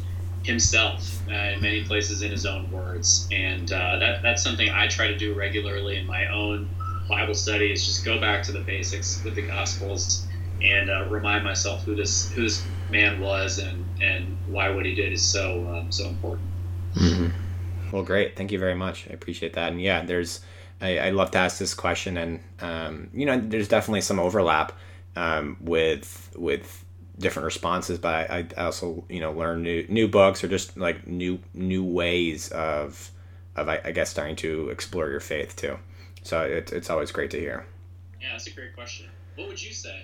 [0.43, 3.27] himself uh, in many places in his own words.
[3.31, 6.69] And uh, that, that's something I try to do regularly in my own
[7.07, 10.27] Bible study is just go back to the basics with the Gospels
[10.61, 14.95] and uh, remind myself who this who this man was and and why what he
[14.95, 16.47] did is so um, so important.
[16.95, 17.27] Mm-hmm.
[17.91, 18.35] Well, great.
[18.35, 19.07] Thank you very much.
[19.09, 19.71] I appreciate that.
[19.71, 20.41] And yeah, there's
[20.81, 24.73] I, I love to ask this question, and um, you know, there's definitely some overlap
[25.15, 26.85] um, with with
[27.19, 31.07] different responses, but I, I also you know learn new new books or just like
[31.07, 33.11] new new ways of
[33.55, 35.77] of I, I guess starting to explore your faith too.
[36.23, 37.65] So it, it's always great to hear.
[38.21, 39.07] Yeah, that's a great question.
[39.35, 40.03] What would you say?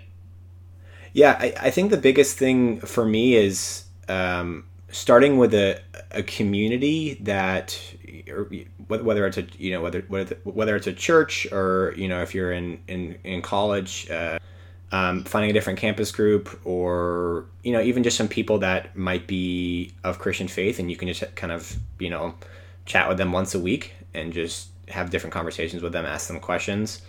[1.13, 5.79] Yeah, I, I think the biggest thing for me is um, starting with a,
[6.11, 7.79] a community that
[8.87, 12.33] whether it's a you know whether whether whether it's a church or you know if
[12.33, 14.37] you're in in in college uh,
[14.91, 19.25] um, finding a different campus group or you know even just some people that might
[19.27, 22.35] be of christian faith and you can just kind of you know
[22.85, 26.39] chat with them once a week and just have different conversations with them, ask them
[26.39, 27.01] questions.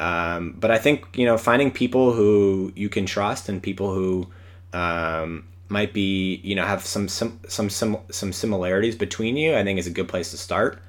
[0.00, 4.28] Um, but I think you know finding people who you can trust and people who
[4.72, 9.64] um, might be you know have some some some some some similarities between you, I
[9.64, 10.80] think is a good place to start.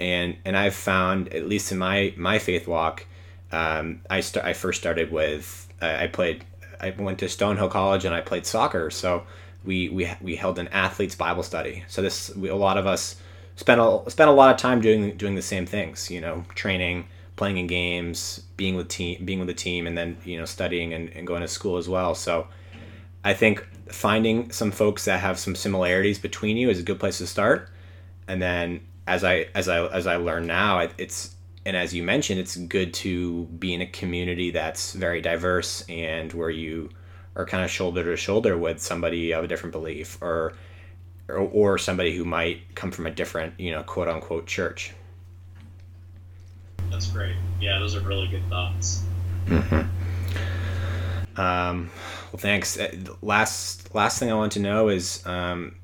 [0.00, 3.06] And and I've found at least in my my faith walk,
[3.52, 6.44] um, I start I first started with uh, I played
[6.80, 9.24] I went to Stonehill College and I played soccer, so
[9.64, 11.84] we we we held an athletes Bible study.
[11.88, 13.16] So this we, a lot of us
[13.56, 16.10] spent a spent a lot of time doing doing the same things.
[16.10, 20.16] You know, training, playing in games, being with team, being with the team, and then
[20.24, 22.14] you know studying and, and going to school as well.
[22.14, 22.46] So,
[23.24, 27.18] I think finding some folks that have some similarities between you is a good place
[27.18, 27.68] to start.
[28.28, 31.34] And then as I as I as I learn now, it's
[31.64, 36.32] and as you mentioned, it's good to be in a community that's very diverse and
[36.32, 36.90] where you
[37.36, 40.54] are kind of shoulder to shoulder with somebody of a different belief or
[41.28, 44.92] or, or somebody who might come from a different, you know, quote unquote church.
[46.90, 47.36] That's great.
[47.60, 49.02] Yeah, those are really good thoughts.
[49.46, 51.40] Mm-hmm.
[51.40, 51.90] Um,
[52.32, 52.78] well, thanks.
[52.78, 55.74] Uh, last last thing I want to know is um,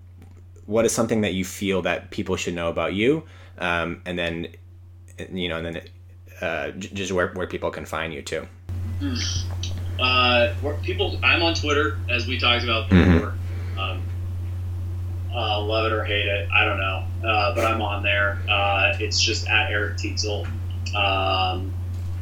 [0.66, 3.24] what is something that you feel that people should know about you,
[3.59, 4.49] um, and then
[5.32, 5.82] you know, and then
[6.41, 8.47] uh, just where, where people can find you too.
[9.01, 9.14] Hmm.
[10.01, 13.14] Uh, people, I'm on Twitter as we talked about mm-hmm.
[13.14, 13.30] before.
[13.30, 13.78] Mm-hmm.
[15.34, 16.48] Uh, love it or hate it.
[16.50, 18.38] I don't know, uh, but I'm on there.
[18.48, 20.46] Uh, it's just at Eric Teetsel,
[20.94, 21.72] um,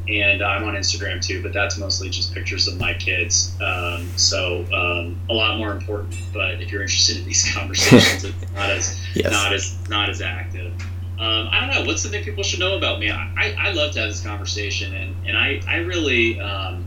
[0.09, 1.43] and I'm on Instagram too.
[1.43, 3.57] But that's mostly just pictures of my kids.
[3.61, 6.17] Um, so um, a lot more important.
[6.33, 9.31] But if you're interested in these conversations, it's not as yes.
[9.31, 10.73] not as not as active.
[11.19, 11.87] Um, I don't know.
[11.87, 13.11] What's something people should know about me?
[13.11, 16.85] I, I love to have this conversation, and, and I, I really um,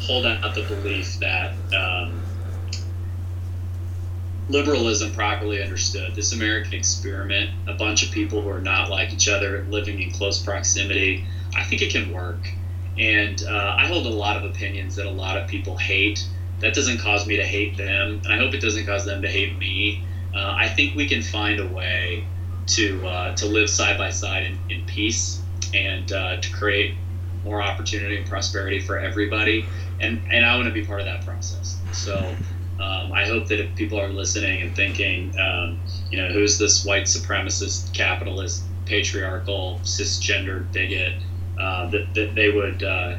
[0.00, 2.22] hold out the belief that um,
[4.48, 9.28] liberalism properly understood, this American experiment, a bunch of people who are not like each
[9.28, 11.24] other living in close proximity,
[11.54, 12.48] I think it can work.
[12.98, 16.26] And uh, I hold a lot of opinions that a lot of people hate.
[16.60, 19.28] That doesn't cause me to hate them, and I hope it doesn't cause them to
[19.28, 20.02] hate me.
[20.34, 22.24] Uh, I think we can find a way
[22.68, 25.40] to uh, to live side by side in, in peace
[25.72, 26.94] and uh, to create
[27.44, 29.66] more opportunity and prosperity for everybody.
[30.00, 31.78] And and I want to be part of that process.
[31.92, 32.34] So
[32.80, 36.84] um, I hope that if people are listening and thinking, um, you know, who's this
[36.84, 41.14] white supremacist, capitalist, patriarchal, cisgender bigot?
[41.58, 43.16] uh, that, that they would uh,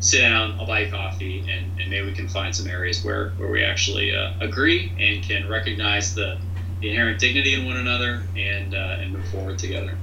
[0.00, 3.50] sit down, I'll buy coffee, and, and maybe we can find some areas where, where
[3.50, 6.38] we actually uh, agree and can recognize the,
[6.80, 9.96] the inherent dignity in one another and, uh, and move forward together.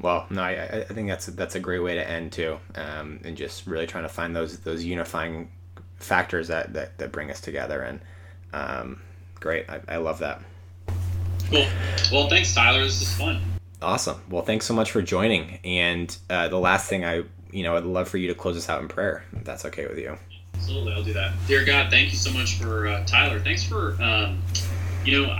[0.00, 3.36] Well, no, I, I think that's that's a great way to end too, um, and
[3.36, 5.50] just really trying to find those those unifying
[6.00, 7.80] factors that that, that bring us together.
[7.82, 8.00] And
[8.52, 9.00] um,
[9.38, 10.40] great, I, I love that.
[11.50, 11.66] Cool.
[12.12, 12.82] Well, thanks, Tyler.
[12.82, 13.40] This is fun.
[13.82, 14.20] Awesome.
[14.28, 15.58] Well, thanks so much for joining.
[15.64, 18.68] And uh, the last thing I, you know, I'd love for you to close us
[18.68, 19.24] out in prayer.
[19.32, 20.18] If that's okay with you.
[20.54, 21.32] Absolutely, I'll do that.
[21.48, 23.40] Dear God, thank you so much for uh, Tyler.
[23.40, 24.42] Thanks for, um,
[25.04, 25.34] you know,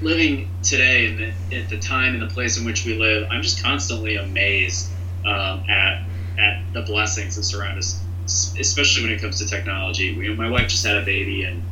[0.00, 3.28] living today and at the time and the place in which we live.
[3.30, 4.90] I'm just constantly amazed
[5.24, 6.04] um, at
[6.38, 8.02] at the blessings that surround us,
[8.58, 10.16] especially when it comes to technology.
[10.16, 11.62] We, my wife just had a baby, and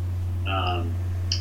[0.49, 0.95] um,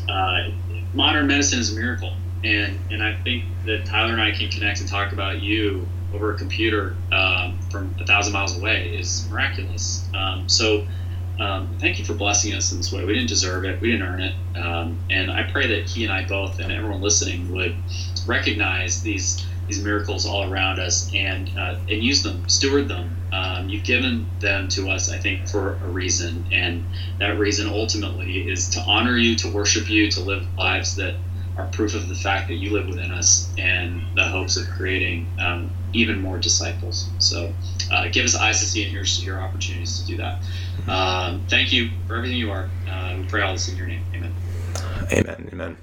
[0.07, 0.49] uh,
[0.93, 2.13] modern medicine is a miracle
[2.43, 6.33] and and I think that Tyler and I can connect and talk about you over
[6.33, 10.07] a computer um, from a thousand miles away is miraculous.
[10.13, 10.87] Um, so
[11.39, 13.05] um, thank you for blessing us in this way.
[13.05, 13.79] We didn't deserve it.
[13.79, 14.35] We didn't earn it.
[14.57, 17.75] Um, and I pray that he and I both and everyone listening would
[18.25, 23.15] recognize these these miracles all around us and uh, and use them, steward them.
[23.31, 26.83] Um, you've given them to us, I think, for a reason, and
[27.19, 31.15] that reason ultimately is to honor you, to worship you, to live lives that
[31.57, 35.27] are proof of the fact that you live within us and the hopes of creating
[35.39, 37.09] um, even more disciples.
[37.19, 37.53] So
[37.91, 40.41] uh, give us eyes to see and ears to hear opportunities to do that.
[40.87, 42.69] Um, thank you for everything you are.
[42.89, 44.03] Uh, we pray all this in your name.
[44.15, 44.33] Amen.
[45.11, 45.49] Amen.
[45.51, 45.77] Amen.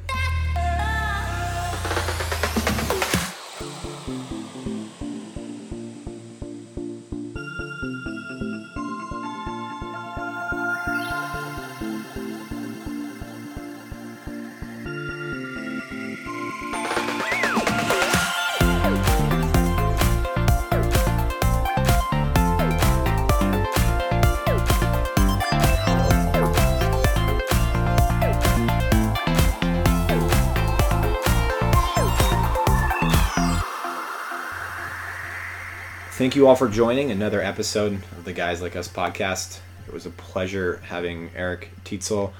[36.26, 39.60] Thank you all for joining another episode of the Guys Like Us podcast.
[39.86, 42.32] It was a pleasure having Eric Teetsel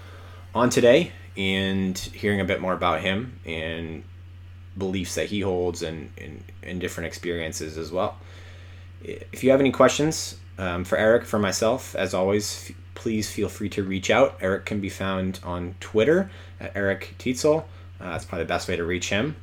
[0.53, 4.03] on today and hearing a bit more about him and
[4.76, 8.18] beliefs that he holds and, and, and different experiences as well.
[9.05, 13.49] If you have any questions um, for Eric, for myself, as always, f- please feel
[13.49, 14.37] free to reach out.
[14.41, 16.28] Eric can be found on Twitter
[16.59, 17.61] at Eric Teetsel.
[18.01, 19.37] Uh, that's probably the best way to reach him.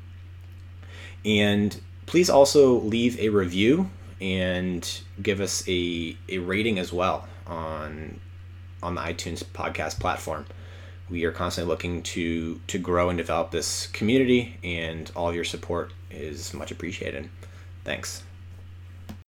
[1.24, 3.90] And please also leave a review
[4.24, 8.22] and give us a, a rating as well on
[8.82, 10.46] on the iTunes podcast platform.
[11.10, 15.44] We are constantly looking to to grow and develop this community, and all of your
[15.44, 17.30] support is much appreciated.
[17.84, 18.24] Thanks.